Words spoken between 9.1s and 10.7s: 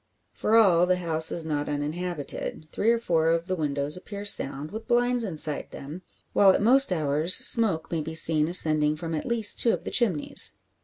at least two of the chimneys.